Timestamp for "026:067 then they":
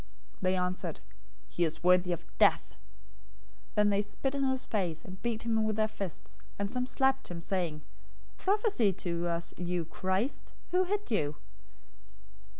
3.75-4.01